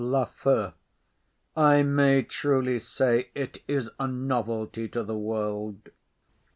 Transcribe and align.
LAFEW. 0.03 0.73
I 1.55 1.83
may 1.83 2.23
truly 2.23 2.79
say, 2.79 3.29
it 3.35 3.61
is 3.67 3.87
a 3.99 4.07
novelty 4.07 4.87
to 4.87 5.03
the 5.03 5.15
world. 5.15 5.89